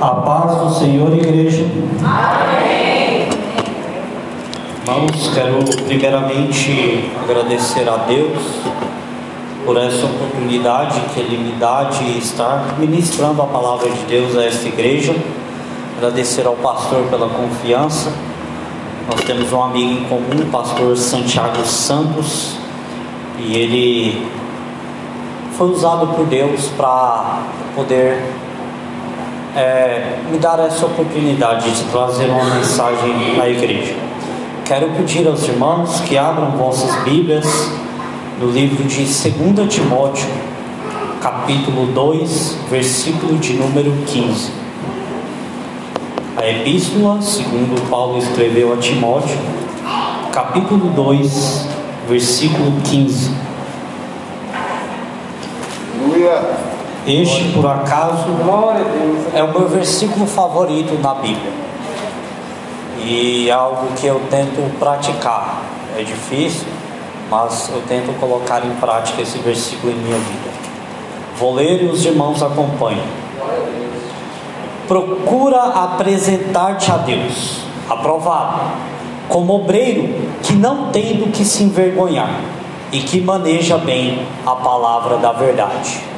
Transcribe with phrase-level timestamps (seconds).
[0.00, 1.64] A paz do Senhor, igreja.
[2.04, 3.28] Amém.
[4.84, 8.38] Irmãos, quero primeiramente agradecer a Deus
[9.64, 14.44] por essa oportunidade que Ele me dá de estar ministrando a palavra de Deus a
[14.44, 15.14] esta igreja.
[15.96, 18.12] Agradecer ao pastor pela confiança.
[19.08, 22.56] Nós temos um amigo em comum, o pastor Santiago Santos,
[23.38, 24.26] e ele
[25.56, 27.42] foi usado por Deus para
[27.76, 28.20] poder
[29.54, 33.94] é, me dar essa oportunidade de trazer uma mensagem à igreja.
[34.64, 37.46] Quero pedir aos irmãos que abram vossas Bíblias
[38.40, 40.26] no livro de 2 Timóteo,
[41.20, 44.52] capítulo 2, versículo de número 15.
[46.36, 49.36] A epístola, segundo Paulo escreveu a Timóteo,
[50.32, 51.68] capítulo 2,
[52.08, 53.30] versículo 15.
[57.06, 58.26] Este, por acaso,
[59.34, 61.52] é o meu versículo favorito na Bíblia.
[63.04, 65.62] E é algo que eu tento praticar.
[65.98, 66.68] É difícil,
[67.28, 70.50] mas eu tento colocar em prática esse versículo em minha vida.
[71.36, 73.04] Vou ler e os irmãos acompanham.
[74.86, 78.60] Procura apresentar-te a Deus, aprovado,
[79.28, 82.40] como obreiro que não tem do que se envergonhar
[82.92, 86.11] e que maneja bem a palavra da verdade.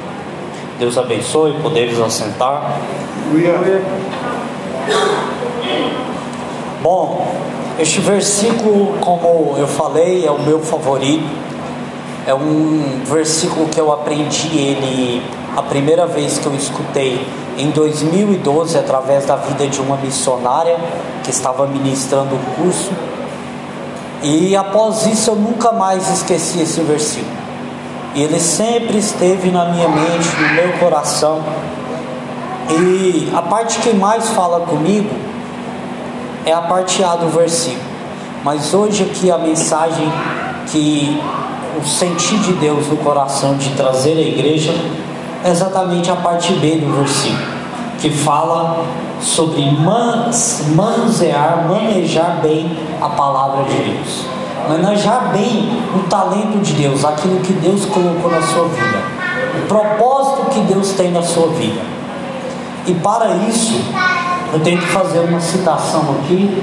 [0.78, 2.80] Deus abençoe, podemos assentar.
[6.83, 7.27] Bom,
[7.78, 11.25] este versículo, como eu falei, é o meu favorito.
[12.27, 15.22] É um versículo que eu aprendi ele
[15.56, 17.25] a primeira vez que eu escutei
[17.56, 20.77] em 2012 através da vida de uma missionária
[21.22, 22.91] que estava ministrando o curso.
[24.22, 27.44] E após isso eu nunca mais esqueci esse versículo.
[28.14, 31.42] E ele sempre esteve na minha mente, no meu coração.
[32.70, 35.10] E a parte que mais fala comigo
[36.46, 37.82] é a parte A do versículo.
[38.44, 40.06] Mas hoje aqui a mensagem
[40.69, 41.20] que
[41.76, 44.72] o sentir de Deus no coração de trazer à igreja
[45.44, 47.48] é exatamente a parte B do versículo,
[47.98, 48.84] que fala
[49.20, 54.34] sobre manusear, manejar bem a palavra de Deus
[54.69, 58.98] manejar bem o talento de Deus, aquilo que Deus colocou na sua vida,
[59.62, 61.80] o propósito que Deus tem na sua vida.
[62.86, 63.80] E para isso,
[64.53, 66.62] eu tenho que fazer uma citação aqui.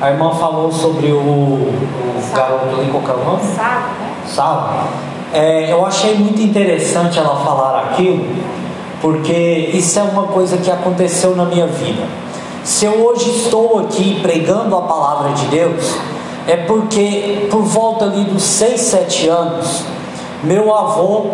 [0.00, 3.42] A irmã falou sobre o, o garoto ali, qual é o nome?
[4.26, 4.80] Sábio.
[5.32, 8.26] É, eu achei muito interessante ela falar aquilo,
[9.00, 12.02] porque isso é uma coisa que aconteceu na minha vida.
[12.64, 15.94] Se eu hoje estou aqui pregando a palavra de Deus,
[16.50, 19.84] é porque por volta ali dos 6, 7 anos,
[20.42, 21.30] meu avô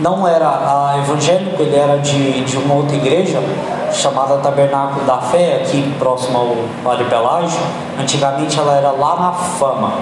[0.00, 3.40] não era evangélico, ele era de, de uma outra igreja
[3.92, 7.58] chamada Tabernáculo da Fé, aqui próximo ao Vale Pelágio.
[7.98, 9.92] Antigamente ela era lá na Fama.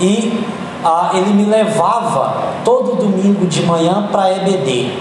[0.00, 0.44] E
[0.84, 2.34] ah, ele me levava
[2.64, 4.92] todo domingo de manhã para EBD.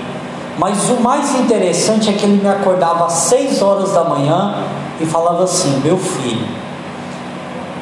[0.57, 4.55] Mas o mais interessante é que ele me acordava às 6 horas da manhã
[4.99, 6.45] e falava assim: Meu filho,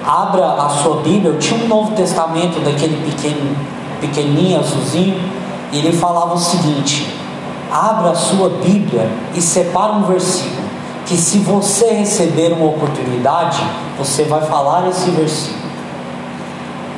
[0.07, 3.57] abra a sua Bíblia, eu tinha um Novo Testamento daquele pequeno,
[4.00, 5.19] pequenininho, azulzinho,
[5.73, 7.13] e ele falava o seguinte:
[7.69, 10.66] abra a sua Bíblia e separa um versículo,
[11.06, 13.62] que se você receber uma oportunidade,
[13.97, 15.67] você vai falar esse versículo.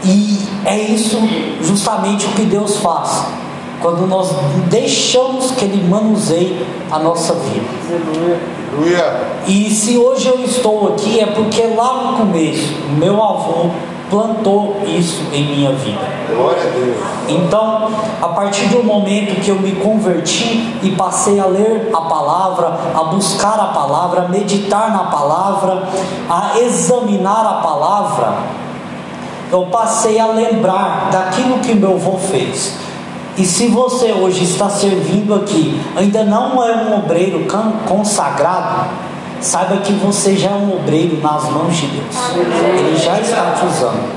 [0.04, 1.18] E é isso
[1.62, 3.26] justamente o que Deus faz
[3.82, 4.30] quando nós
[4.70, 7.66] deixamos que Ele manuseie a nossa vida.
[9.48, 13.70] E se hoje eu estou aqui é porque lá no começo, meu avô
[14.10, 16.00] plantou isso em minha vida.
[17.28, 17.90] Então,
[18.22, 23.04] a partir do momento que eu me converti e passei a ler a palavra, a
[23.04, 25.88] buscar a palavra, a meditar na palavra,
[26.30, 28.34] a examinar a palavra,
[29.52, 32.89] eu passei a lembrar daquilo que meu avô fez.
[33.40, 37.48] E se você hoje está servindo aqui, ainda não é um obreiro
[37.88, 38.90] consagrado,
[39.40, 42.16] saiba que você já é um obreiro nas mãos de Deus.
[42.36, 44.12] Ele já está te usando.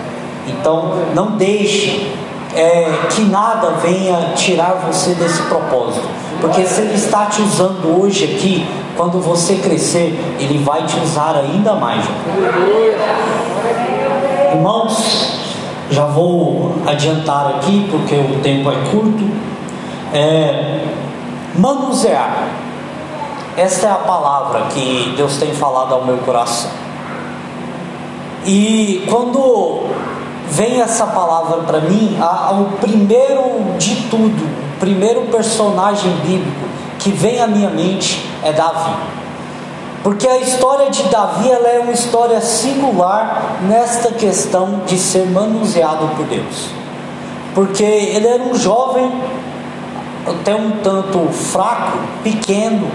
[0.49, 2.11] Então, não deixe
[2.53, 6.09] é, que nada venha tirar você desse propósito.
[6.41, 8.67] Porque se Ele está te usando hoje aqui,
[8.97, 12.05] quando você crescer, Ele vai te usar ainda mais.
[14.53, 15.32] Irmãos,
[15.93, 19.31] já vou adiantar aqui porque o tempo é curto.
[20.13, 20.85] É,
[21.55, 22.49] manusear.
[23.57, 26.71] Esta é a palavra que Deus tem falado ao meu coração.
[28.47, 29.87] E quando
[30.49, 32.17] vem essa palavra para mim,
[32.53, 36.67] o primeiro de tudo, o primeiro personagem bíblico
[36.99, 39.22] que vem à minha mente é Davi.
[40.03, 46.09] Porque a história de Davi ela é uma história singular nesta questão de ser manuseado
[46.17, 46.71] por Deus.
[47.55, 49.13] Porque ele era um jovem
[50.27, 52.89] até um tanto fraco, pequeno,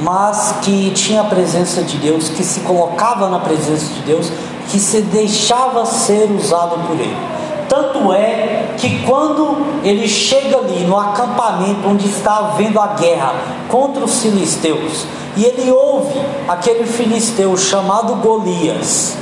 [0.00, 4.30] mas que tinha a presença de Deus, que se colocava na presença de Deus,
[4.68, 7.16] que se deixava ser usado por Ele.
[7.68, 13.34] Tanto é que quando ele chega ali no acampamento onde está havendo a guerra
[13.68, 15.04] contra os filisteus,
[15.36, 16.18] e ele ouve
[16.48, 19.14] aquele filisteu chamado Golias,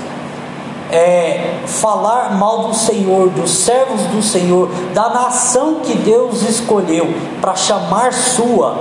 [0.93, 7.56] é, falar mal do Senhor, dos servos do Senhor, da nação que Deus escolheu para
[7.56, 8.78] chamar sua,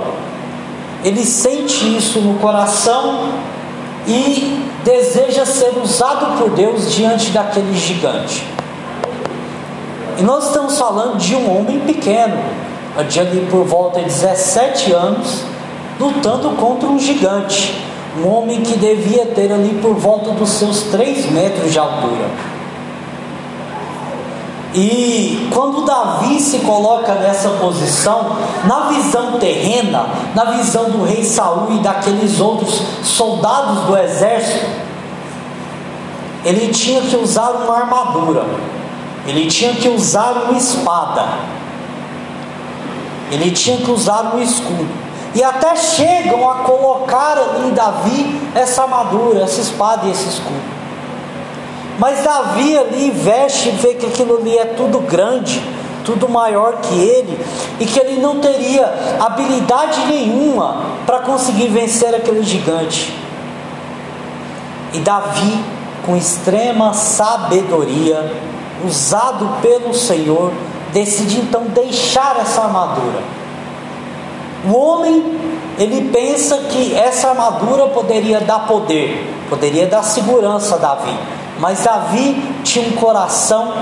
[1.02, 3.30] ele sente isso no coração
[4.06, 8.46] e deseja ser usado por Deus diante daquele gigante.
[10.18, 12.38] E nós estamos falando de um homem pequeno,
[13.08, 15.42] de ali por volta de 17 anos,
[15.98, 17.74] lutando contra um gigante.
[18.22, 22.30] Um homem que devia ter ali por volta dos seus 3 metros de altura.
[24.74, 28.36] E quando Davi se coloca nessa posição,
[28.66, 34.66] na visão terrena, na visão do rei Saul e daqueles outros soldados do exército,
[36.44, 38.44] ele tinha que usar uma armadura,
[39.26, 41.24] ele tinha que usar uma espada,
[43.30, 45.03] ele tinha que usar um escudo.
[45.34, 50.62] E até chegam a colocar em Davi essa armadura, essa espada e esse escudo.
[51.98, 55.60] Mas Davi ali veste e vê que aquilo ali é tudo grande,
[56.04, 57.44] tudo maior que ele,
[57.80, 63.12] e que ele não teria habilidade nenhuma para conseguir vencer aquele gigante.
[64.92, 65.64] E Davi,
[66.06, 68.32] com extrema sabedoria,
[68.86, 70.52] usado pelo Senhor,
[70.92, 73.43] decide então deixar essa armadura
[74.66, 75.38] o homem,
[75.78, 81.18] ele pensa que essa armadura poderia dar poder, poderia dar segurança a Davi.
[81.58, 83.74] Mas Davi tinha um coração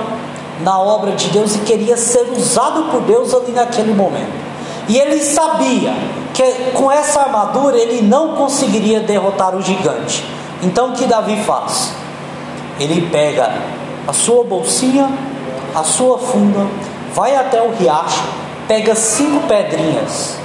[0.60, 4.32] na obra de Deus e queria ser usado por Deus ali naquele momento.
[4.88, 5.94] E ele sabia
[6.34, 6.42] que
[6.74, 10.24] com essa armadura ele não conseguiria derrotar o gigante.
[10.62, 11.92] Então o que Davi faz?
[12.80, 13.54] Ele pega
[14.08, 15.08] a sua bolsinha,
[15.74, 16.66] a sua funda,
[17.14, 18.24] vai até o riacho,
[18.66, 20.41] pega cinco pedrinhas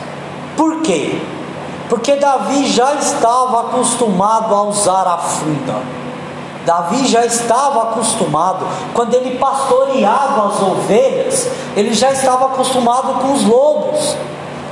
[0.57, 1.21] por quê?
[1.87, 5.75] Porque Davi já estava acostumado a usar a funda.
[6.65, 13.45] Davi já estava acostumado, quando ele pastoreava as ovelhas, ele já estava acostumado com os
[13.45, 14.17] lobos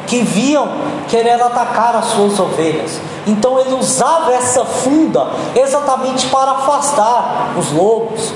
[0.06, 0.68] que viam
[1.08, 3.00] querer atacar as suas ovelhas.
[3.26, 8.34] Então ele usava essa funda exatamente para afastar os lobos.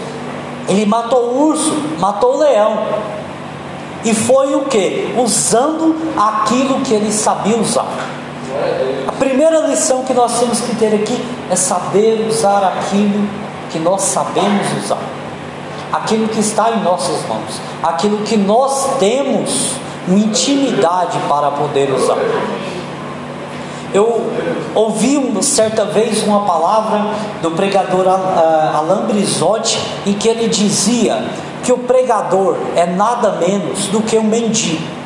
[0.69, 2.78] Ele matou o urso, matou o leão,
[4.04, 5.13] e foi o que?
[5.18, 7.88] Usando aquilo que ele sabia usar.
[9.07, 11.18] A primeira lição que nós temos que ter aqui
[11.50, 13.28] é saber usar aquilo
[13.69, 15.01] que nós sabemos usar,
[15.92, 19.74] aquilo que está em nossas mãos, aquilo que nós temos
[20.07, 22.18] intimidade para poder usar.
[23.94, 24.31] Eu
[24.75, 27.07] ouvi uma certa vez uma palavra
[27.42, 31.24] do pregador ah, Alain Brizotti em que ele dizia
[31.64, 35.00] que o pregador é nada menos do que um mendigo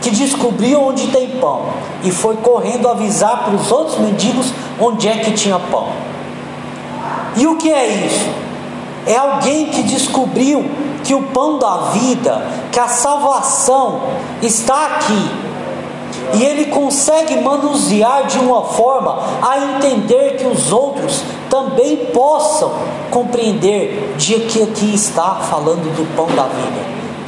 [0.00, 1.66] que descobriu onde tem pão
[2.02, 5.88] e foi correndo avisar para os outros mendigos onde é que tinha pão.
[7.36, 8.28] E o que é isso?
[9.06, 10.64] É alguém que descobriu
[11.04, 14.02] que o pão da vida, que a salvação
[14.42, 15.49] está aqui
[16.34, 22.72] e ele consegue manusear de uma forma a entender que os outros também possam
[23.10, 26.84] compreender de que aqui está falando do pão da vida,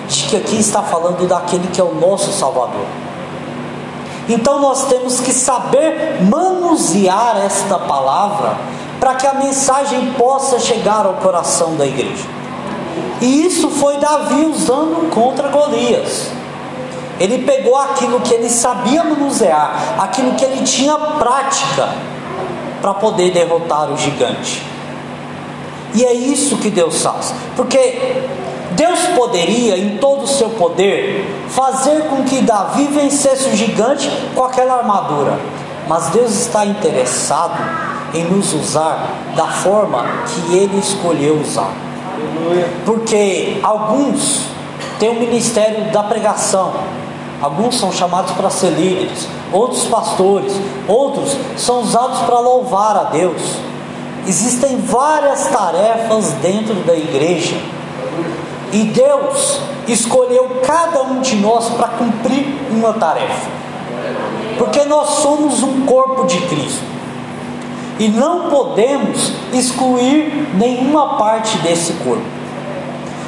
[0.08, 2.86] de que aqui está falando daquele que é o nosso Salvador.
[4.28, 8.56] Então nós temos que saber manusear esta palavra
[9.00, 12.24] para que a mensagem possa chegar ao coração da igreja.
[13.20, 16.30] E isso foi Davi usando contra Golias.
[17.22, 21.88] Ele pegou aquilo que ele sabia manusear, aquilo que ele tinha prática,
[22.80, 24.60] para poder derrotar o gigante.
[25.94, 28.16] E é isso que Deus faz, porque
[28.72, 34.42] Deus poderia, em todo o seu poder, fazer com que Davi vencesse o gigante com
[34.42, 35.38] aquela armadura,
[35.86, 37.56] mas Deus está interessado
[38.12, 41.70] em nos usar da forma que Ele escolheu usar.
[42.84, 44.46] Porque alguns
[44.98, 46.72] têm o ministério da pregação,
[47.42, 50.52] Alguns são chamados para ser líderes, outros pastores,
[50.86, 53.42] outros são usados para louvar a Deus.
[54.28, 57.56] Existem várias tarefas dentro da igreja.
[58.72, 59.58] E Deus
[59.88, 63.50] escolheu cada um de nós para cumprir uma tarefa.
[64.56, 66.84] Porque nós somos um corpo de Cristo.
[67.98, 72.22] E não podemos excluir nenhuma parte desse corpo.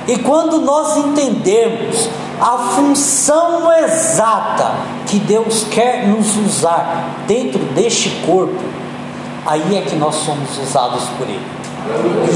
[0.06, 2.08] E quando nós entendermos
[2.40, 4.72] a função exata
[5.06, 8.62] que Deus quer nos usar dentro deste corpo,
[9.46, 11.46] aí é que nós somos usados por Ele.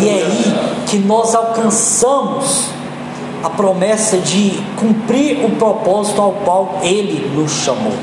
[0.01, 2.67] E é aí que nós alcançamos
[3.43, 7.95] a promessa de cumprir o propósito ao qual Ele nos chamou.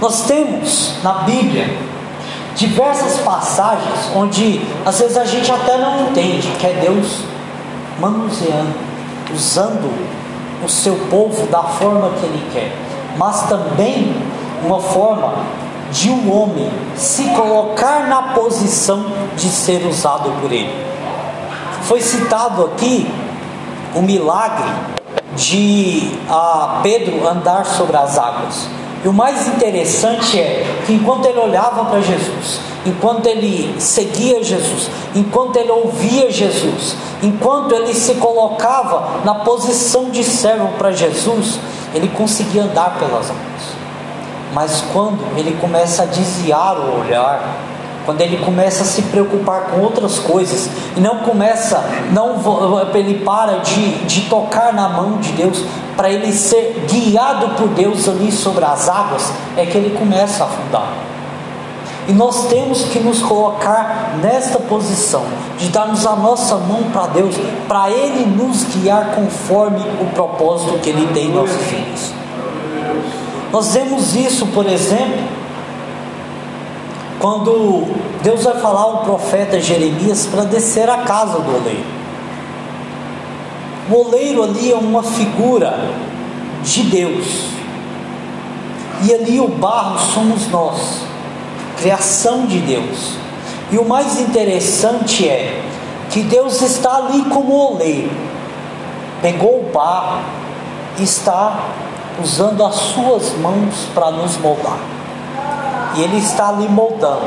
[0.00, 1.68] Nós temos na Bíblia
[2.56, 7.24] diversas passagens onde às vezes a gente até não entende que é Deus
[7.98, 8.74] manuseando,
[9.34, 9.90] usando
[10.64, 12.72] o seu povo da forma que Ele quer,
[13.16, 14.14] mas também
[14.64, 15.34] uma forma
[15.90, 19.06] de um homem se colocar na posição
[19.36, 20.72] de ser usado por Ele.
[21.82, 23.10] Foi citado aqui
[23.94, 24.68] o milagre
[25.36, 28.68] de uh, Pedro andar sobre as águas.
[29.02, 34.90] E o mais interessante é que enquanto ele olhava para Jesus, enquanto ele seguia Jesus,
[35.14, 41.58] enquanto ele ouvia Jesus, enquanto ele se colocava na posição de servo para Jesus,
[41.94, 43.80] ele conseguia andar pelas águas.
[44.52, 47.69] Mas quando ele começa a desviar o olhar,
[48.10, 52.34] quando ele começa a se preocupar com outras coisas e não começa, não
[52.92, 55.62] ele para de, de tocar na mão de Deus
[55.96, 60.46] para ele ser guiado por Deus ali sobre as águas, é que ele começa a
[60.48, 60.92] afundar.
[62.08, 65.22] E nós temos que nos colocar nesta posição
[65.56, 67.36] de darmos a nossa mão para Deus,
[67.68, 72.12] para Ele nos guiar conforme o propósito que Ele tem em nossos vidas.
[73.52, 75.39] Nós vemos isso, por exemplo,
[77.20, 77.84] quando
[78.22, 81.84] Deus vai falar ao profeta Jeremias para descer a casa do oleiro.
[83.90, 85.78] O oleiro ali é uma figura
[86.64, 87.26] de Deus,
[89.02, 91.02] e ali o barro somos nós,
[91.78, 93.16] criação de Deus.
[93.70, 95.62] E o mais interessante é
[96.10, 98.10] que Deus está ali como oleiro,
[99.20, 100.20] pegou o barro
[100.98, 101.64] e está
[102.22, 104.99] usando as suas mãos para nos moldar
[105.96, 107.26] e Ele está ali moldando.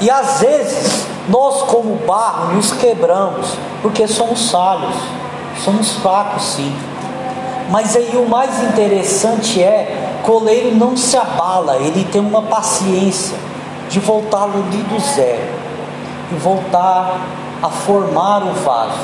[0.00, 3.46] E às vezes nós, como barro, nos quebramos
[3.80, 4.94] porque somos falhos,
[5.64, 6.74] somos fracos, sim.
[7.70, 12.42] Mas aí o mais interessante é que o oleiro não se abala, ele tem uma
[12.42, 13.36] paciência
[13.88, 15.52] de voltar ali do zero
[16.30, 17.18] e voltar
[17.62, 18.98] a formar o vaso.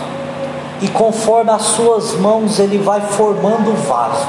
[0.81, 4.27] E conforme as suas mãos, ele vai formando o vaso.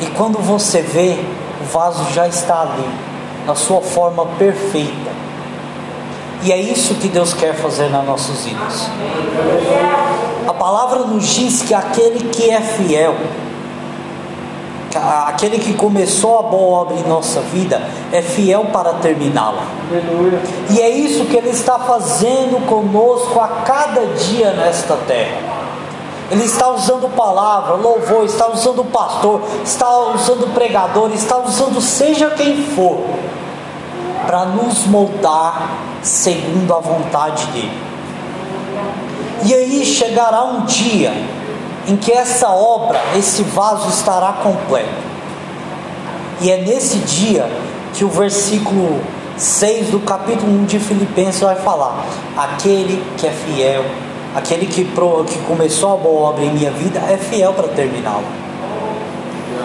[0.00, 1.18] E quando você vê,
[1.72, 2.88] vaso já está ali,
[3.46, 5.18] na sua forma perfeita.
[6.42, 8.88] E é isso que Deus quer fazer nas nossas vidas.
[10.46, 13.14] A palavra nos diz que aquele que é fiel,
[15.26, 17.82] aquele que começou a boa obra em nossa vida,
[18.12, 19.64] é fiel para terminá-la.
[20.70, 25.57] E é isso que Ele está fazendo conosco a cada dia nesta terra.
[26.30, 32.64] Ele está usando palavra, louvor, está usando pastor, está usando pregador, está usando seja quem
[32.74, 33.00] for,
[34.26, 35.70] para nos moldar
[36.02, 37.88] segundo a vontade dele.
[39.46, 41.12] E aí chegará um dia
[41.86, 45.08] em que essa obra, esse vaso estará completo.
[46.42, 47.48] E é nesse dia
[47.94, 49.00] que o versículo
[49.38, 52.04] 6 do capítulo 1 de Filipenses vai falar:
[52.36, 53.84] aquele que é fiel
[54.38, 58.22] Aquele que, pro, que começou a boa obra em minha vida é fiel para terminá-la.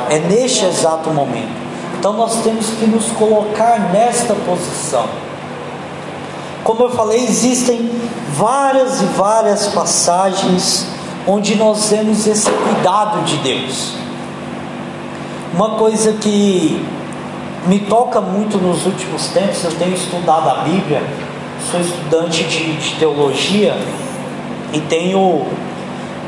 [0.10, 1.62] É neste exato momento.
[2.00, 5.06] Então nós temos que nos colocar nesta posição.
[6.64, 7.88] Como eu falei, existem
[8.36, 10.88] várias e várias passagens
[11.28, 13.94] onde nós vemos esse cuidado de Deus.
[15.54, 16.84] Uma coisa que
[17.68, 21.04] me toca muito nos últimos tempos, eu tenho estudado a Bíblia,
[21.70, 23.78] sou estudante de, de teologia
[24.74, 25.46] e tenho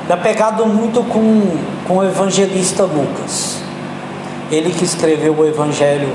[0.07, 3.63] me apegado muito com, com o evangelista Lucas.
[4.51, 6.13] Ele que escreveu o Evangelho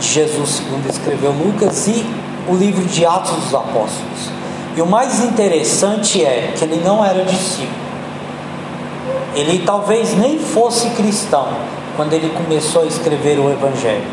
[0.00, 2.06] de Jesus, segundo escreveu Lucas, e
[2.48, 4.30] o livro de Atos dos Apóstolos.
[4.74, 7.82] E o mais interessante é que ele não era discípulo.
[9.34, 11.48] Ele talvez nem fosse cristão
[11.94, 14.04] quando ele começou a escrever o Evangelho.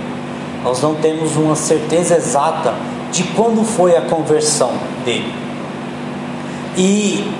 [0.61, 2.73] Nós não temos uma certeza exata
[3.13, 4.73] de quando foi a conversão
[5.05, 5.48] dele.
[6.77, 7.31] E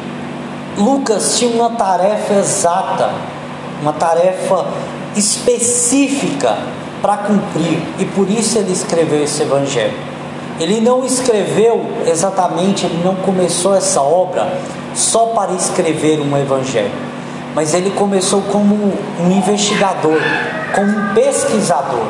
[0.77, 3.11] Lucas tinha uma tarefa exata,
[3.81, 4.65] uma tarefa
[5.15, 6.57] específica
[7.01, 9.93] para cumprir, e por isso ele escreveu esse evangelho.
[10.59, 14.59] Ele não escreveu exatamente, ele não começou essa obra
[14.93, 16.91] só para escrever um evangelho,
[17.55, 20.19] mas ele começou como um investigador,
[20.75, 22.05] como um pesquisador.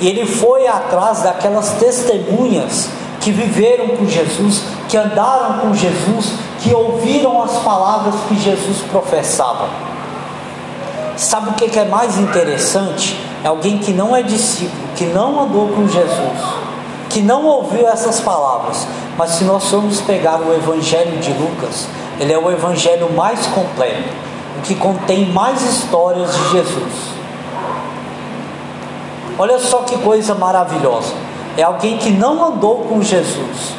[0.00, 2.90] E ele foi atrás daquelas testemunhas
[3.20, 9.68] que viveram com Jesus, que andaram com Jesus, que ouviram as palavras que Jesus professava.
[11.14, 13.20] Sabe o que é mais interessante?
[13.44, 16.40] É alguém que não é discípulo, que não andou com Jesus,
[17.10, 18.86] que não ouviu essas palavras.
[19.18, 21.86] Mas se nós formos pegar o Evangelho de Lucas,
[22.18, 24.08] ele é o Evangelho mais completo,
[24.58, 27.14] o que contém mais histórias de Jesus.
[29.38, 31.12] Olha só que coisa maravilhosa.
[31.58, 33.74] É alguém que não andou com Jesus,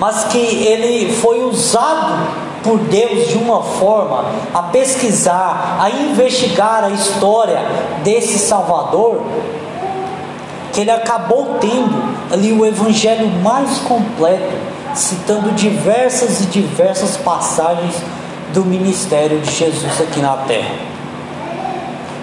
[0.00, 2.26] mas que ele foi usado
[2.64, 7.60] por Deus de uma forma a pesquisar, a investigar a história
[8.02, 9.20] desse Salvador,
[10.72, 12.02] que ele acabou tendo
[12.32, 14.56] ali o evangelho mais completo,
[14.94, 17.96] citando diversas e diversas passagens
[18.54, 20.76] do ministério de Jesus aqui na terra.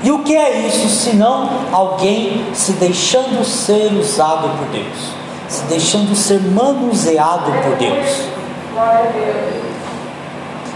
[0.03, 5.11] E o que é isso senão alguém se deixando ser usado por Deus,
[5.47, 8.29] se deixando ser manuseado por Deus?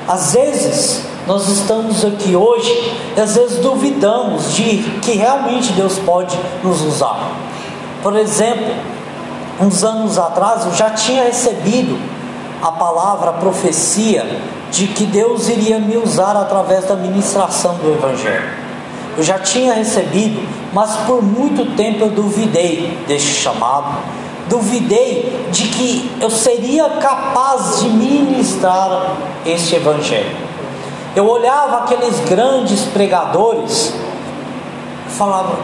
[0.08, 6.38] Às vezes nós estamos aqui hoje e às vezes duvidamos de que realmente Deus pode
[6.63, 7.32] nos usar.
[8.01, 8.74] Por exemplo,
[9.60, 12.00] uns anos atrás eu já tinha recebido
[12.62, 14.25] a palavra, a profecia
[14.72, 18.50] de que Deus iria me usar através da ministração do Evangelho.
[19.18, 20.42] Eu já tinha recebido,
[20.74, 23.98] mas por muito tempo eu duvidei deste chamado,
[24.51, 29.13] duvidei de que eu seria capaz de ministrar
[29.46, 30.36] este Evangelho.
[31.15, 33.93] Eu olhava aqueles grandes pregadores,
[35.08, 35.58] falava,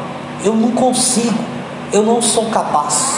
[0.43, 1.37] eu não consigo,
[1.91, 3.13] eu não sou capaz.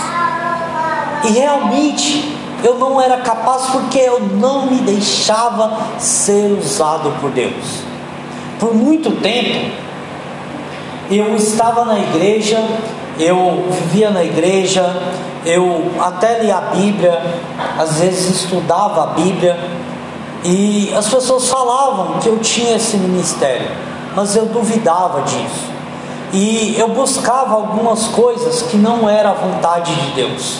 [1.23, 7.83] E realmente eu não era capaz porque eu não me deixava ser usado por Deus.
[8.59, 9.71] Por muito tempo
[11.11, 12.57] eu estava na igreja,
[13.19, 14.83] eu vivia na igreja,
[15.45, 17.21] eu até lia a Bíblia,
[17.77, 19.57] às vezes estudava a Bíblia,
[20.43, 23.69] e as pessoas falavam que eu tinha esse ministério,
[24.15, 25.69] mas eu duvidava disso.
[26.31, 30.59] E eu buscava algumas coisas que não era a vontade de Deus.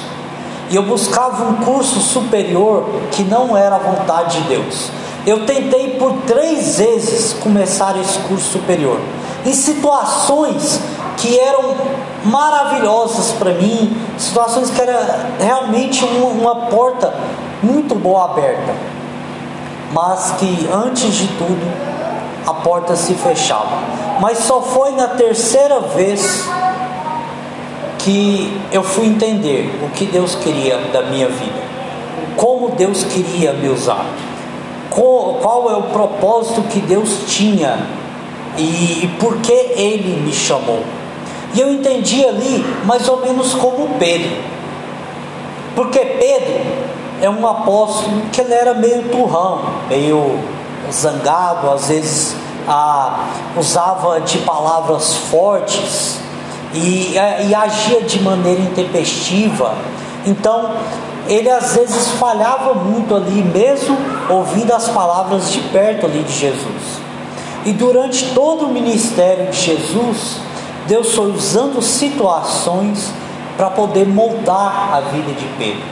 [0.69, 4.89] E eu buscava um curso superior que não era a vontade de Deus.
[5.25, 8.99] Eu tentei por três vezes começar esse curso superior
[9.45, 10.79] em situações
[11.19, 11.75] que eram
[12.23, 17.13] maravilhosas para mim, situações que era realmente uma, uma porta
[17.61, 18.73] muito boa aberta,
[19.91, 21.89] mas que antes de tudo
[22.47, 23.77] a porta se fechava.
[24.21, 26.47] Mas só foi na terceira vez
[27.99, 31.61] que eu fui entender o que Deus queria da minha vida,
[32.37, 34.05] como Deus queria me usar,
[34.89, 37.77] qual, qual é o propósito que Deus tinha
[38.57, 40.83] e, e por que ele me chamou.
[41.53, 44.37] E eu entendi ali mais ou menos como Pedro,
[45.75, 46.61] porque Pedro
[47.21, 50.39] é um apóstolo que ele era meio turrão, meio
[50.91, 52.35] zangado, às vezes
[52.67, 53.25] ah,
[53.57, 56.19] usava de palavras fortes
[56.73, 57.13] e,
[57.47, 59.73] e agia de maneira intempestiva.
[60.25, 60.71] Então,
[61.27, 63.97] ele às vezes falhava muito ali, mesmo
[64.29, 66.99] ouvindo as palavras de perto ali de Jesus.
[67.65, 70.37] E durante todo o ministério de Jesus,
[70.89, 73.11] Deus foi usando situações
[73.55, 75.83] para poder moldar a vida de Pedro.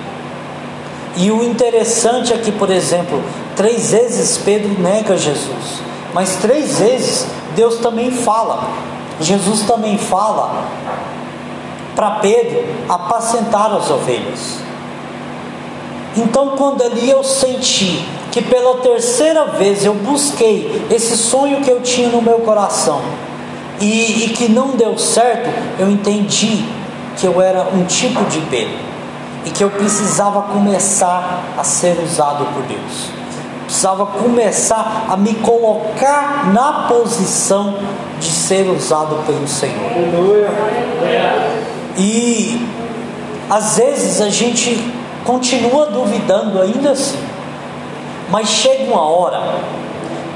[1.15, 3.21] E o interessante é que, por exemplo,
[3.55, 5.83] três vezes Pedro nega Jesus,
[6.15, 8.67] mas três vezes Deus também fala.
[9.21, 10.63] Jesus também fala
[11.95, 14.57] para Pedro apacentar as ovelhas.
[16.15, 21.81] Então, quando ali eu senti que pela terceira vez eu busquei esse sonho que eu
[21.81, 23.26] tinha no meu coração
[23.79, 26.65] e, e que não deu certo, eu entendi
[27.15, 28.77] que eu era um tipo de Pedro
[29.45, 33.09] e que eu precisava começar a ser usado por Deus.
[33.65, 37.75] Precisava começar a me colocar na posição
[38.19, 39.91] de ser usado pelo Senhor.
[41.97, 42.65] E
[43.49, 44.93] às vezes a gente
[45.25, 47.19] continua duvidando ainda assim.
[48.29, 49.41] Mas chega uma hora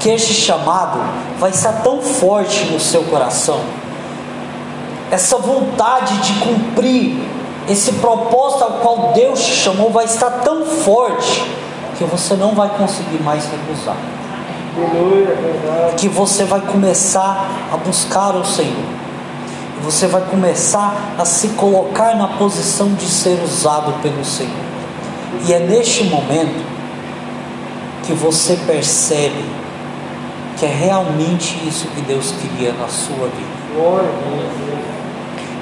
[0.02, 0.98] que este chamado
[1.38, 3.60] vai estar tão forte no seu coração,
[5.12, 7.22] essa vontade de cumprir
[7.68, 11.44] esse propósito ao qual Deus te chamou vai estar tão forte
[11.96, 13.96] que você não vai conseguir mais recusar.
[15.96, 18.84] Que você vai começar a buscar o Senhor.
[19.84, 24.50] Você vai começar a se colocar na posição de ser usado pelo Senhor.
[25.46, 26.64] E é neste momento
[28.04, 29.61] que você percebe
[30.62, 33.50] que é realmente isso que Deus queria na sua vida.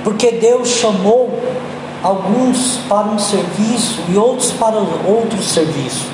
[0.04, 1.40] Porque Deus chamou
[2.02, 6.04] alguns para um serviço e outros para outro serviço.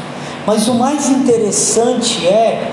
[0.47, 2.71] Mas o mais interessante é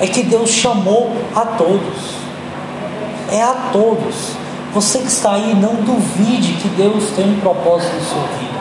[0.00, 2.16] é que Deus chamou a todos.
[3.30, 4.32] É a todos.
[4.74, 8.58] Você que está aí, não duvide que Deus tem um propósito em sua vida.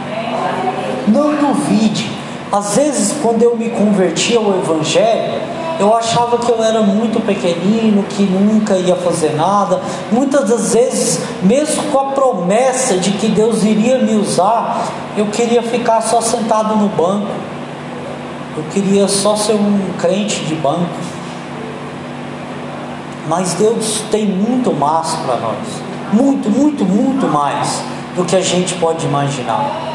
[1.08, 2.21] Não duvide.
[2.52, 5.42] Às vezes, quando eu me converti ao Evangelho,
[5.80, 9.82] eu achava que eu era muito pequenino, que nunca ia fazer nada.
[10.12, 14.86] Muitas das vezes, mesmo com a promessa de que Deus iria me usar,
[15.16, 17.32] eu queria ficar só sentado no banco.
[18.58, 20.90] Eu queria só ser um crente de banco.
[23.30, 25.58] Mas Deus tem muito mais para nós.
[26.12, 27.82] Muito, muito, muito mais
[28.14, 29.91] do que a gente pode imaginar.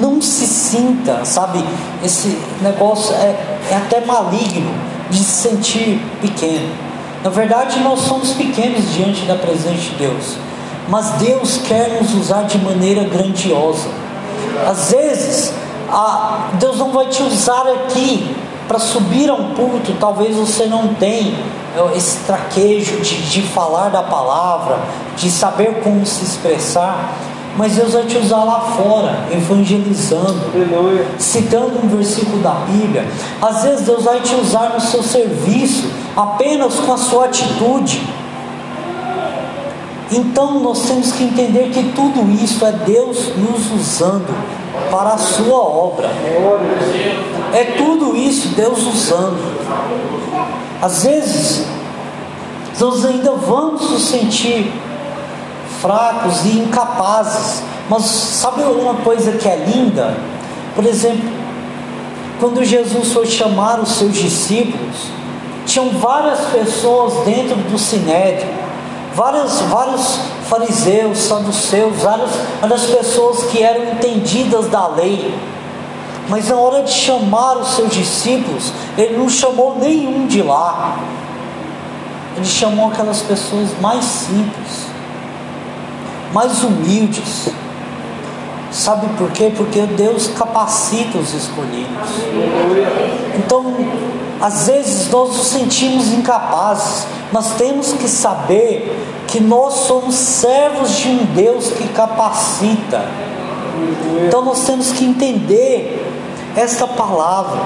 [0.00, 1.64] Não se sinta, sabe?
[2.04, 3.36] Esse negócio é,
[3.70, 4.70] é até maligno
[5.10, 6.68] de se sentir pequeno.
[7.22, 10.36] Na verdade, nós somos pequenos diante da presença de Deus,
[10.88, 13.88] mas Deus quer nos usar de maneira grandiosa.
[14.68, 15.52] Às vezes,
[15.90, 18.36] a, Deus não vai te usar aqui
[18.68, 21.34] para subir a um púlpito, talvez você não tenha
[21.94, 24.78] esse traquejo de, de falar da palavra,
[25.16, 27.14] de saber como se expressar,
[27.56, 31.06] mas Deus vai te usar lá fora, evangelizando, Aleluia.
[31.18, 33.06] citando um versículo da Bíblia.
[33.42, 38.02] Às vezes Deus vai te usar no seu serviço, apenas com a sua atitude.
[40.10, 44.34] Então nós temos que entender que tudo isso é Deus nos usando
[44.90, 46.08] para a sua obra.
[47.52, 49.58] É tudo isso Deus usando.
[50.80, 51.66] Às vezes,
[52.78, 54.72] nós ainda vamos nos sentir
[55.80, 57.62] fracos e incapazes.
[57.88, 60.16] Mas sabe uma coisa que é linda?
[60.74, 61.28] Por exemplo,
[62.38, 64.96] quando Jesus foi chamar os seus discípulos,
[65.66, 68.48] tinham várias pessoas dentro do sinédrio,
[69.14, 75.34] vários, vários fariseus, saduceus, várias, várias pessoas que eram entendidas da lei.
[76.28, 80.98] Mas na hora de chamar os seus discípulos, ele não chamou nenhum de lá.
[82.36, 84.86] Ele chamou aquelas pessoas mais simples,
[86.32, 87.48] mais humildes.
[88.70, 89.52] Sabe por quê?
[89.56, 92.10] Porque Deus capacita os escolhidos.
[93.36, 93.74] Então,
[94.40, 98.94] às vezes nós nos sentimos incapazes, mas temos que saber
[99.26, 103.04] que nós somos servos de um Deus que capacita.
[104.26, 106.12] Então nós temos que entender
[106.56, 107.62] esta palavra.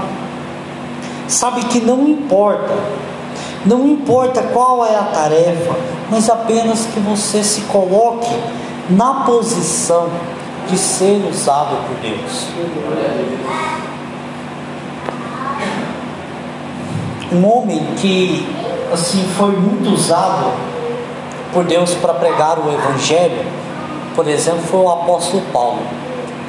[1.29, 2.75] Sabe que não importa,
[3.65, 5.77] não importa qual é a tarefa,
[6.11, 8.31] mas apenas que você se coloque
[8.91, 10.09] na posição
[10.69, 12.47] de ser usado por Deus.
[17.33, 18.47] Um homem que
[18.93, 20.53] assim foi muito usado
[21.53, 23.45] por Deus para pregar o evangelho,
[24.15, 25.81] por exemplo, foi o apóstolo Paulo.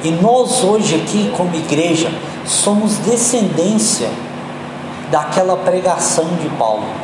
[0.02, 2.10] E nós hoje aqui como igreja
[2.44, 4.10] somos descendência
[5.10, 7.03] daquela pregação de Paulo.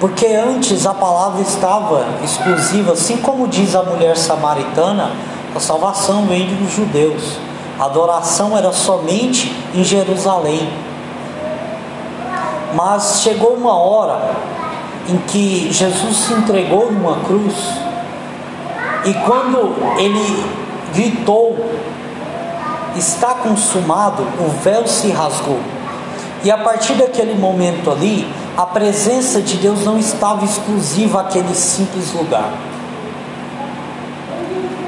[0.00, 5.12] Porque antes a palavra estava exclusiva, assim como diz a mulher samaritana,
[5.54, 7.36] a salvação vem dos judeus.
[7.78, 10.68] A adoração era somente em Jerusalém.
[12.74, 14.36] Mas chegou uma hora
[15.06, 17.54] em que Jesus se entregou numa cruz,
[19.04, 20.44] e quando ele
[20.94, 21.58] gritou
[22.96, 25.58] está consumado, o véu se rasgou.
[26.42, 28.26] E a partir daquele momento ali,
[28.60, 32.52] a presença de Deus não estava exclusiva àquele simples lugar.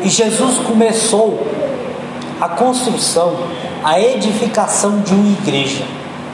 [0.02, 1.46] E Jesus começou
[2.38, 3.35] a construção,
[3.82, 5.85] a edificação de uma igreja,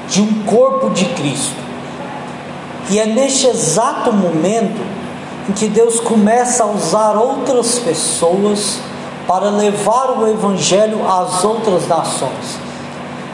[0.09, 1.55] de um corpo de Cristo.
[2.91, 4.85] E é neste exato momento
[5.49, 8.81] em que Deus começa a usar outras pessoas
[9.29, 12.59] para levar o Evangelho às outras nações.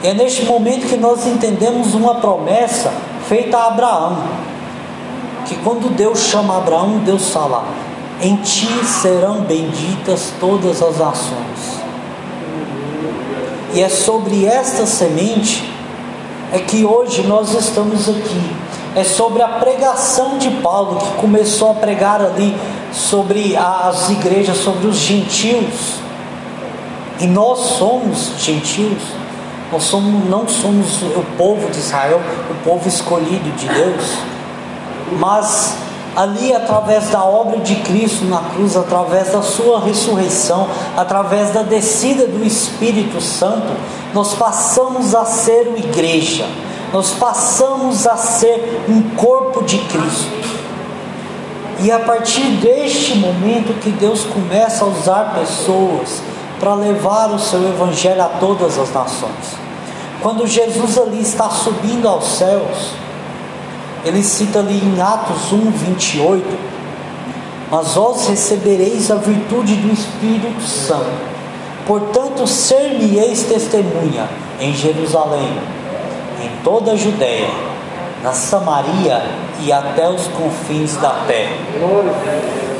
[0.02, 2.92] É neste momento que nós entendemos uma promessa
[3.28, 4.18] feita a Abraão,
[5.46, 7.64] que quando Deus chama Abraão, Deus fala:
[8.20, 11.84] Em ti serão benditas todas as nações.
[13.74, 15.74] E é sobre esta semente
[16.52, 18.56] é que hoje nós estamos aqui.
[18.94, 22.56] É sobre a pregação de Paulo que começou a pregar ali
[22.92, 25.94] sobre as igrejas, sobre os gentios.
[27.18, 29.02] E nós somos gentios.
[29.72, 34.04] Nós somos, não somos o povo de Israel, o povo escolhido de Deus.
[35.18, 35.76] Mas
[36.14, 42.26] ali, através da obra de Cristo na cruz, através da sua ressurreição, através da descida
[42.26, 43.72] do Espírito Santo,
[44.12, 46.46] nós passamos a ser uma igreja.
[46.92, 50.44] nós passamos a ser um corpo de Cristo.
[51.80, 56.22] E a partir deste momento que Deus começa a usar pessoas
[56.64, 59.54] para levar o seu evangelho a todas as nações.
[60.22, 62.92] Quando Jesus ali está subindo aos céus,
[64.02, 66.58] ele cita ali em Atos 1, 28,
[67.70, 71.12] mas vós recebereis a virtude do Espírito Santo.
[71.86, 74.26] Portanto, ser-me-eis testemunha
[74.58, 75.58] em Jerusalém,
[76.42, 77.50] em toda a Judéia,
[78.22, 79.22] na Samaria
[79.60, 81.58] e até os confins da terra.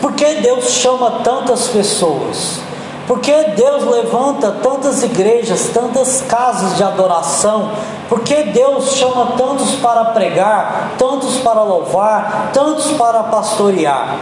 [0.00, 2.63] Por que Deus chama tantas pessoas?
[3.06, 7.72] Por que Deus levanta tantas igrejas, tantas casas de adoração?
[8.08, 14.16] Por que Deus chama tantos para pregar, tantos para louvar, tantos para pastorear?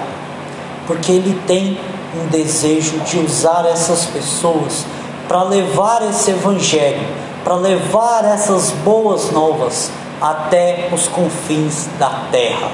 [0.87, 1.79] Porque Ele tem
[2.21, 4.85] um desejo de usar essas pessoas
[5.29, 7.07] para levar esse evangelho,
[7.45, 9.91] para levar essas boas novas
[10.21, 12.69] até os confins da terra.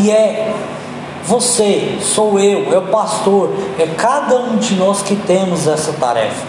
[0.00, 0.49] E é
[1.24, 6.46] você, sou eu, é o pastor, é cada um de nós que temos essa tarefa.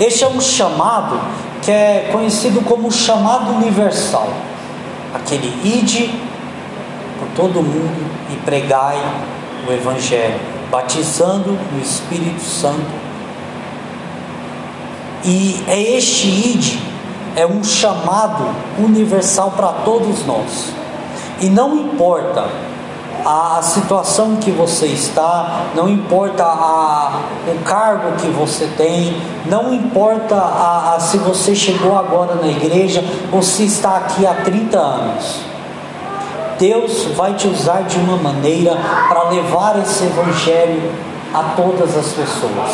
[0.00, 1.20] Este é um chamado
[1.62, 4.28] que é conhecido como chamado universal.
[5.14, 6.12] Aquele ide
[7.18, 8.98] por todo mundo e pregai
[9.68, 13.02] o Evangelho, batizando no Espírito Santo.
[15.24, 16.82] E é este ide,
[17.36, 18.44] é um chamado
[18.78, 20.72] universal para todos nós.
[21.40, 22.71] E não importa
[23.24, 30.34] a situação que você está, não importa a, o cargo que você tem, não importa
[30.34, 35.40] a, a, se você chegou agora na igreja ou se está aqui há 30 anos.
[36.58, 38.76] Deus vai te usar de uma maneira
[39.08, 40.92] para levar esse evangelho
[41.34, 42.70] a todas as pessoas,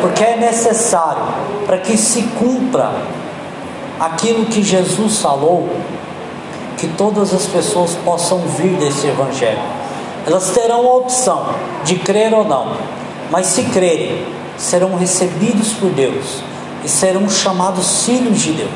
[0.00, 1.22] porque é necessário
[1.64, 2.90] para que se cumpra
[4.00, 5.68] aquilo que Jesus falou
[6.78, 9.58] que todas as pessoas possam vir desse Evangelho.
[10.26, 12.76] Elas terão a opção de crer ou não,
[13.30, 14.24] mas se crerem,
[14.56, 16.42] serão recebidos por Deus
[16.84, 18.70] e serão chamados filhos de Deus.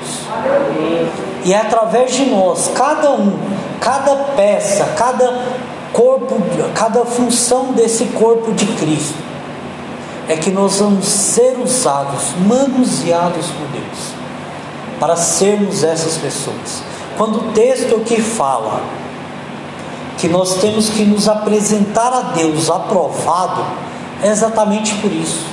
[1.45, 3.39] E é através de nós, cada um,
[3.81, 5.45] cada peça, cada
[5.93, 6.37] corpo,
[6.75, 9.19] cada função desse corpo de Cristo,
[10.29, 14.15] é que nós vamos ser usados, manuseados por Deus,
[14.99, 16.83] para sermos essas pessoas.
[17.17, 18.81] Quando o texto aqui fala
[20.19, 23.65] que nós temos que nos apresentar a Deus aprovado,
[24.23, 25.45] é exatamente por isso.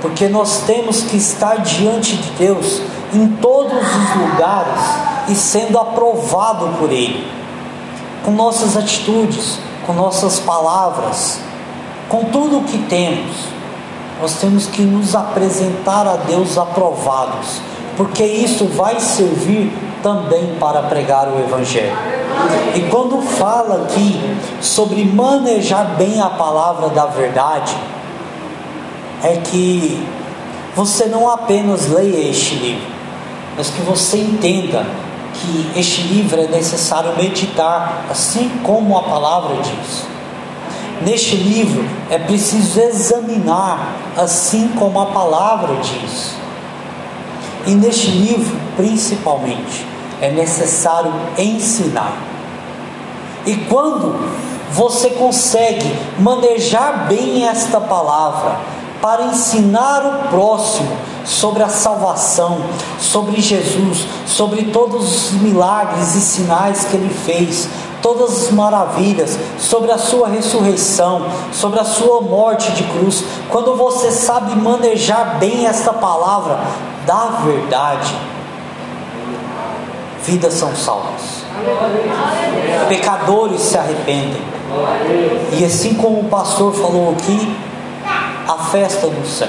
[0.00, 4.82] Porque nós temos que estar diante de Deus em todos os lugares
[5.28, 7.26] e sendo aprovado por Ele,
[8.24, 11.40] com nossas atitudes, com nossas palavras,
[12.08, 13.36] com tudo o que temos.
[14.20, 17.60] Nós temos que nos apresentar a Deus aprovados,
[18.00, 19.70] porque isso vai servir
[20.02, 21.94] também para pregar o Evangelho.
[22.74, 24.18] E quando fala aqui
[24.58, 27.76] sobre manejar bem a palavra da verdade,
[29.22, 30.02] é que
[30.74, 32.86] você não apenas leia este livro,
[33.54, 34.86] mas que você entenda
[35.34, 40.06] que este livro é necessário meditar, assim como a palavra diz.
[41.02, 46.39] Neste livro é preciso examinar, assim como a palavra diz.
[47.66, 49.86] E neste livro, principalmente,
[50.20, 52.16] é necessário ensinar.
[53.46, 54.14] E quando
[54.72, 58.58] você consegue manejar bem esta palavra
[59.00, 60.90] para ensinar o próximo
[61.24, 62.58] sobre a salvação,
[62.98, 67.68] sobre Jesus, sobre todos os milagres e sinais que ele fez,
[68.02, 74.10] todas as maravilhas, sobre a sua ressurreição, sobre a sua morte de cruz, quando você
[74.10, 76.60] sabe manejar bem esta palavra
[77.06, 78.14] da verdade,
[80.24, 81.44] vidas são salvas,
[82.88, 84.42] pecadores se arrependem,
[85.52, 87.56] e assim como o pastor falou aqui,
[88.48, 89.48] a festa do céu.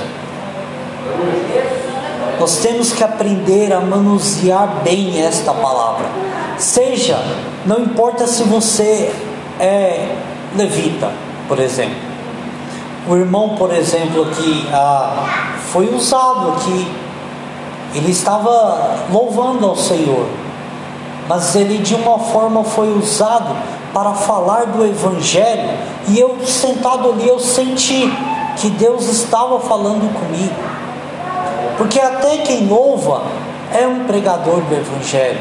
[2.39, 6.05] Nós temos que aprender a manusear bem esta palavra.
[6.57, 7.19] Seja,
[7.65, 9.13] não importa se você
[9.59, 10.15] é
[10.55, 11.11] levita,
[11.47, 11.97] por exemplo.
[13.07, 16.91] O irmão, por exemplo, aqui ah, foi usado aqui.
[17.93, 20.25] Ele estava louvando ao Senhor,
[21.27, 23.55] mas ele de uma forma foi usado
[23.93, 25.69] para falar do Evangelho.
[26.07, 28.11] E eu sentado ali, eu senti
[28.57, 30.55] que Deus estava falando comigo.
[31.77, 33.23] Porque até quem louva
[33.73, 35.39] é um pregador do Evangelho.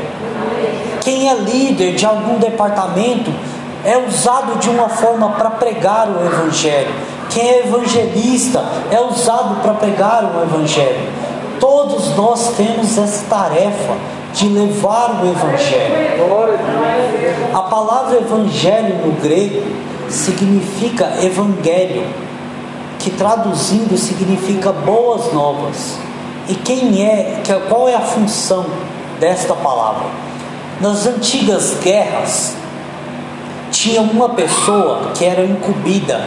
[1.00, 3.32] Quem é líder de algum departamento
[3.84, 6.94] é usado de uma forma para pregar o Evangelho.
[7.30, 11.19] Quem é evangelista é usado para pregar o Evangelho.
[11.60, 13.94] Todos nós temos essa tarefa
[14.32, 16.24] de levar o Evangelho.
[17.54, 19.62] A palavra Evangelho no grego
[20.08, 22.06] significa Evangelho,
[22.98, 25.98] que traduzindo significa boas novas.
[26.48, 28.64] E quem é, qual é a função
[29.20, 30.06] desta palavra?
[30.80, 32.56] Nas antigas guerras,
[33.70, 36.20] tinha uma pessoa que era incumbida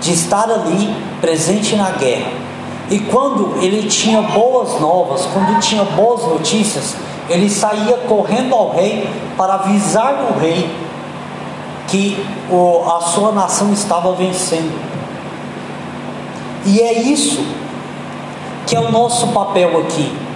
[0.00, 2.47] de estar ali presente na guerra.
[2.90, 6.96] E quando ele tinha boas novas, quando tinha boas notícias,
[7.28, 10.70] ele saía correndo ao rei para avisar o rei
[11.86, 14.78] que o, a sua nação estava vencendo.
[16.64, 17.44] E é isso
[18.66, 20.27] que é o nosso papel aqui.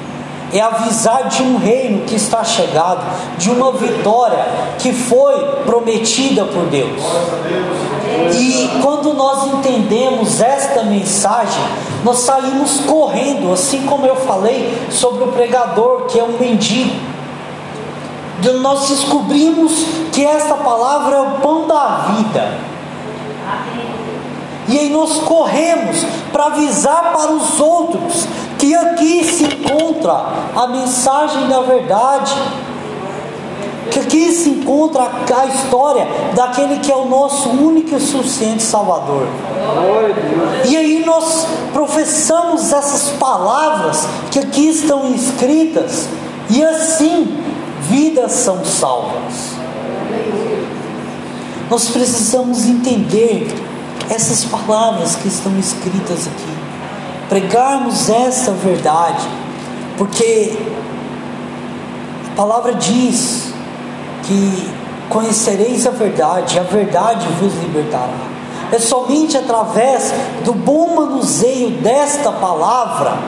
[0.52, 3.02] É avisar de um reino que está chegado,
[3.38, 4.44] de uma vitória
[4.78, 5.34] que foi
[5.64, 7.02] prometida por Deus.
[8.34, 11.62] E quando nós entendemos esta mensagem,
[12.04, 16.94] nós saímos correndo, assim como eu falei sobre o pregador que é um mendigo.
[18.60, 19.72] Nós descobrimos
[20.12, 22.58] que esta palavra é o pão da vida.
[24.68, 28.26] E aí nós corremos para avisar para os outros
[28.62, 32.32] que aqui se encontra a mensagem da verdade
[33.90, 39.26] que aqui se encontra a história daquele que é o nosso único e suficiente Salvador.
[40.64, 46.08] E aí nós professamos essas palavras que aqui estão escritas,
[46.48, 47.36] e assim
[47.80, 49.56] vidas são salvas.
[51.68, 53.52] Nós precisamos entender
[54.08, 56.61] essas palavras que estão escritas aqui,
[57.32, 59.26] pregarmos essa verdade,
[59.96, 60.54] porque
[62.30, 63.54] a palavra diz
[64.24, 64.70] que
[65.08, 68.12] conhecereis a verdade, a verdade vos libertará.
[68.70, 70.12] É somente através
[70.44, 73.18] do bom manuseio desta palavra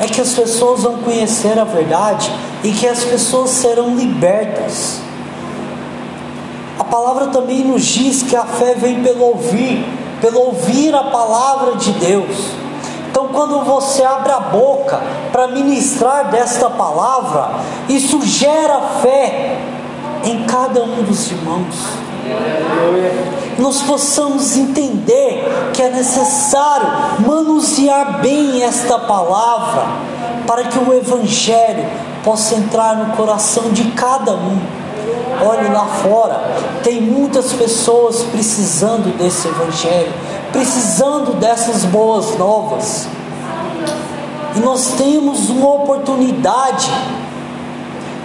[0.00, 2.28] é que as pessoas vão conhecer a verdade
[2.64, 4.98] e que as pessoas serão libertas.
[6.76, 9.86] A palavra também nos diz que a fé vem pelo ouvir,
[10.20, 12.65] pelo ouvir a palavra de Deus.
[13.16, 15.00] Então, quando você abre a boca
[15.32, 19.56] para ministrar desta palavra, isso gera fé
[20.22, 21.74] em cada um dos irmãos.
[23.58, 26.86] Nós possamos entender que é necessário
[27.26, 29.86] manusear bem esta palavra
[30.46, 31.86] para que o Evangelho
[32.22, 34.58] possa entrar no coração de cada um.
[35.42, 36.38] Olhe lá fora,
[36.82, 40.12] tem muitas pessoas precisando desse Evangelho,
[40.56, 43.06] precisando dessas boas novas.
[44.56, 46.90] E nós temos uma oportunidade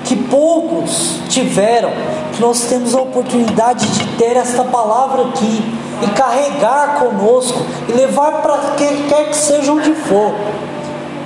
[0.05, 1.91] que poucos tiveram,
[2.33, 5.61] que nós temos a oportunidade de ter esta palavra aqui
[6.01, 10.33] e carregar conosco e levar para quem quer que seja onde for.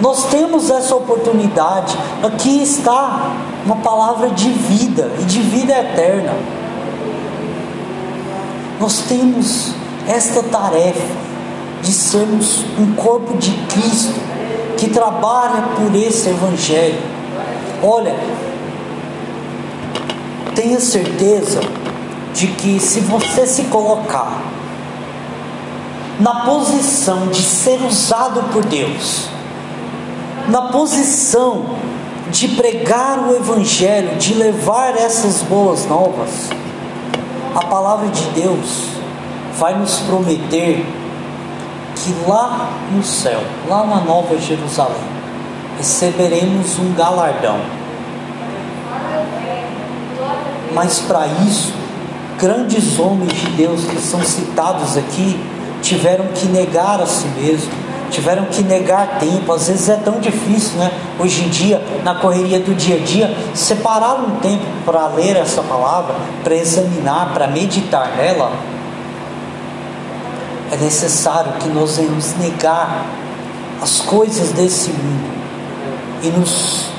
[0.01, 1.95] Nós temos essa oportunidade.
[2.23, 3.31] Aqui está
[3.63, 6.33] uma palavra de vida e de vida eterna.
[8.79, 11.25] Nós temos esta tarefa
[11.81, 14.19] de sermos um corpo de Cristo
[14.77, 17.01] que trabalha por esse Evangelho.
[17.81, 18.15] Olha,
[20.55, 21.61] tenha certeza
[22.33, 24.41] de que se você se colocar
[26.19, 29.27] na posição de ser usado por Deus,
[30.47, 31.65] na posição
[32.31, 36.49] de pregar o Evangelho, de levar essas boas novas,
[37.53, 38.94] a palavra de Deus
[39.57, 40.85] vai nos prometer
[41.95, 44.95] que lá no céu, lá na Nova Jerusalém,
[45.77, 47.59] receberemos um galardão
[50.75, 51.73] mas para isso,
[52.37, 55.39] grandes homens de Deus que são citados aqui
[55.81, 57.71] tiveram que negar a si mesmo,
[58.11, 59.53] tiveram que negar tempo.
[59.53, 60.91] Às vezes é tão difícil, né?
[61.17, 65.63] Hoje em dia, na correria do dia a dia, separar um tempo para ler essa
[65.63, 66.13] palavra,
[66.43, 68.51] para examinar, para meditar nela.
[70.71, 73.05] É necessário que nós venhamos negar
[73.81, 75.35] as coisas desse mundo
[76.23, 76.89] e nos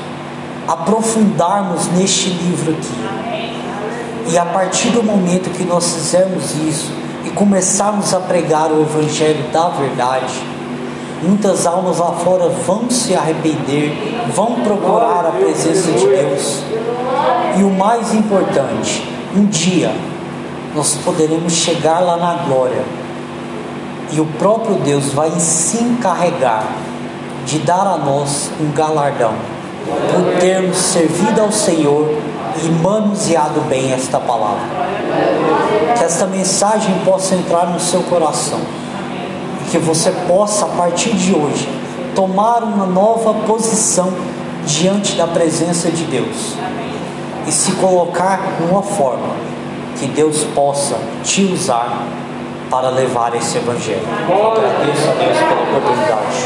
[0.69, 4.33] aprofundarmos neste livro aqui.
[4.33, 6.93] E a partir do momento que nós fizermos isso
[7.25, 10.35] e começarmos a pregar o Evangelho da verdade,
[11.23, 13.93] muitas almas lá fora vão se arrepender,
[14.35, 16.63] vão procurar a presença de Deus.
[17.59, 19.93] E o mais importante, um dia
[20.75, 23.06] nós poderemos chegar lá na glória
[24.13, 26.65] e o próprio Deus vai se encarregar
[27.45, 29.35] de dar a nós um galardão
[30.13, 32.19] por termos servido ao Senhor
[32.63, 34.67] e manuseado bem esta palavra.
[35.97, 38.61] Que esta mensagem possa entrar no seu coração
[39.71, 41.69] que você possa, a partir de hoje,
[42.15, 44.13] tomar uma nova posição
[44.65, 46.55] diante da presença de Deus
[47.47, 49.35] e se colocar numa forma
[49.99, 52.07] que Deus possa te usar
[52.71, 54.03] para levar esse evangelho.
[54.29, 56.37] Eu agradeço a Deus pela oportunidade.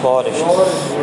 [0.00, 0.84] Glória a Jesus.